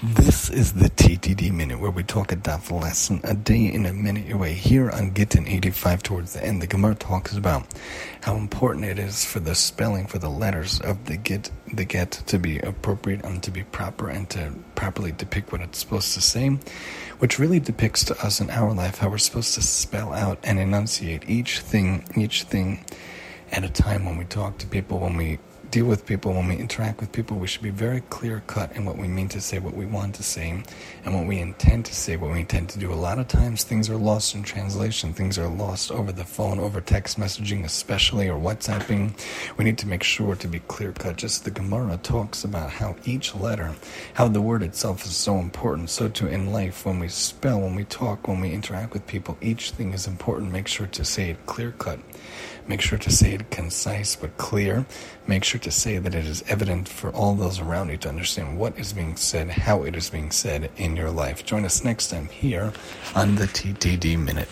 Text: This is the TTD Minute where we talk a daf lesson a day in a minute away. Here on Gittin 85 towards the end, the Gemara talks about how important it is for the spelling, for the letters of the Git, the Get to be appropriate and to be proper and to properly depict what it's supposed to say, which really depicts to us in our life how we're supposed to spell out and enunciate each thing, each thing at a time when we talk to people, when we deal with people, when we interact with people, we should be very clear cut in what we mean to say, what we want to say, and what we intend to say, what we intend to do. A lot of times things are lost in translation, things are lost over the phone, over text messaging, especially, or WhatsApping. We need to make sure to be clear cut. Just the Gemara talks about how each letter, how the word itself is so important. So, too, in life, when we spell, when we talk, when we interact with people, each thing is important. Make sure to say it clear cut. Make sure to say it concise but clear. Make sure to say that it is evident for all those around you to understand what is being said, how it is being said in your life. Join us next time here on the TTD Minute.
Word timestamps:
This 0.00 0.48
is 0.48 0.74
the 0.74 0.90
TTD 0.90 1.52
Minute 1.52 1.80
where 1.80 1.90
we 1.90 2.04
talk 2.04 2.30
a 2.30 2.36
daf 2.36 2.70
lesson 2.70 3.20
a 3.24 3.34
day 3.34 3.66
in 3.66 3.84
a 3.84 3.92
minute 3.92 4.30
away. 4.30 4.52
Here 4.52 4.88
on 4.92 5.12
Gittin 5.12 5.48
85 5.48 6.04
towards 6.04 6.34
the 6.34 6.44
end, 6.44 6.62
the 6.62 6.68
Gemara 6.68 6.94
talks 6.94 7.36
about 7.36 7.66
how 8.20 8.36
important 8.36 8.84
it 8.84 9.00
is 9.00 9.24
for 9.24 9.40
the 9.40 9.56
spelling, 9.56 10.06
for 10.06 10.20
the 10.20 10.28
letters 10.28 10.78
of 10.82 11.06
the 11.06 11.16
Git, 11.16 11.50
the 11.72 11.84
Get 11.84 12.12
to 12.12 12.38
be 12.38 12.60
appropriate 12.60 13.24
and 13.24 13.42
to 13.42 13.50
be 13.50 13.64
proper 13.64 14.08
and 14.08 14.30
to 14.30 14.52
properly 14.76 15.10
depict 15.10 15.50
what 15.50 15.62
it's 15.62 15.78
supposed 15.78 16.14
to 16.14 16.20
say, 16.20 16.50
which 17.18 17.40
really 17.40 17.58
depicts 17.58 18.04
to 18.04 18.24
us 18.24 18.40
in 18.40 18.50
our 18.50 18.72
life 18.72 18.98
how 18.98 19.08
we're 19.08 19.18
supposed 19.18 19.54
to 19.54 19.62
spell 19.62 20.12
out 20.12 20.38
and 20.44 20.60
enunciate 20.60 21.28
each 21.28 21.58
thing, 21.58 22.04
each 22.16 22.44
thing 22.44 22.84
at 23.52 23.64
a 23.64 23.68
time 23.68 24.04
when 24.04 24.16
we 24.16 24.24
talk 24.24 24.58
to 24.58 24.66
people, 24.66 24.98
when 24.98 25.16
we 25.16 25.38
deal 25.70 25.84
with 25.84 26.06
people, 26.06 26.32
when 26.32 26.48
we 26.48 26.56
interact 26.56 27.00
with 27.00 27.12
people, 27.12 27.36
we 27.36 27.46
should 27.46 27.62
be 27.62 27.70
very 27.70 28.00
clear 28.08 28.42
cut 28.46 28.72
in 28.72 28.84
what 28.86 28.96
we 28.96 29.06
mean 29.06 29.28
to 29.28 29.40
say, 29.40 29.58
what 29.58 29.74
we 29.74 29.84
want 29.84 30.14
to 30.14 30.22
say, 30.22 30.62
and 31.04 31.14
what 31.14 31.26
we 31.26 31.38
intend 31.38 31.84
to 31.84 31.94
say, 31.94 32.16
what 32.16 32.30
we 32.30 32.40
intend 32.40 32.68
to 32.70 32.78
do. 32.78 32.90
A 32.90 32.94
lot 32.94 33.18
of 33.18 33.28
times 33.28 33.64
things 33.64 33.90
are 33.90 33.96
lost 33.96 34.34
in 34.34 34.42
translation, 34.42 35.12
things 35.12 35.38
are 35.38 35.48
lost 35.48 35.90
over 35.90 36.10
the 36.10 36.24
phone, 36.24 36.58
over 36.58 36.80
text 36.80 37.18
messaging, 37.20 37.64
especially, 37.64 38.28
or 38.28 38.38
WhatsApping. 38.38 39.12
We 39.58 39.64
need 39.64 39.78
to 39.78 39.86
make 39.86 40.02
sure 40.02 40.34
to 40.36 40.48
be 40.48 40.60
clear 40.60 40.92
cut. 40.92 41.16
Just 41.16 41.44
the 41.44 41.50
Gemara 41.50 41.98
talks 41.98 42.44
about 42.44 42.70
how 42.70 42.96
each 43.04 43.34
letter, 43.34 43.74
how 44.14 44.28
the 44.28 44.40
word 44.40 44.62
itself 44.62 45.04
is 45.04 45.16
so 45.16 45.36
important. 45.38 45.90
So, 45.90 46.08
too, 46.08 46.28
in 46.28 46.50
life, 46.50 46.86
when 46.86 46.98
we 46.98 47.08
spell, 47.08 47.60
when 47.60 47.74
we 47.74 47.84
talk, 47.84 48.26
when 48.26 48.40
we 48.40 48.52
interact 48.52 48.94
with 48.94 49.06
people, 49.06 49.36
each 49.42 49.72
thing 49.72 49.92
is 49.92 50.06
important. 50.06 50.50
Make 50.50 50.68
sure 50.68 50.86
to 50.86 51.04
say 51.04 51.30
it 51.30 51.46
clear 51.46 51.72
cut. 51.72 51.98
Make 52.66 52.80
sure 52.82 52.98
to 52.98 53.10
say 53.10 53.32
it 53.32 53.37
concise 53.50 54.16
but 54.16 54.36
clear. 54.36 54.86
Make 55.26 55.44
sure 55.44 55.60
to 55.60 55.70
say 55.70 55.98
that 55.98 56.14
it 56.14 56.26
is 56.26 56.44
evident 56.48 56.88
for 56.88 57.10
all 57.10 57.34
those 57.34 57.60
around 57.60 57.90
you 57.90 57.96
to 57.98 58.08
understand 58.08 58.58
what 58.58 58.78
is 58.78 58.92
being 58.92 59.16
said, 59.16 59.50
how 59.50 59.82
it 59.82 59.96
is 59.96 60.10
being 60.10 60.30
said 60.30 60.70
in 60.76 60.96
your 60.96 61.10
life. 61.10 61.44
Join 61.44 61.64
us 61.64 61.84
next 61.84 62.08
time 62.08 62.28
here 62.28 62.72
on 63.14 63.36
the 63.36 63.46
TTD 63.46 64.18
Minute. 64.18 64.48